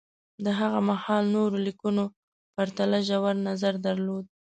د 0.43 0.45
هغه 0.59 0.79
مهال 0.89 1.23
نورو 1.35 1.57
لیکنو 1.67 2.05
پرتله 2.55 2.97
ژور 3.07 3.35
نظر 3.49 3.73
درلود 3.85 4.25